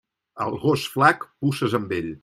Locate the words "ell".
2.01-2.13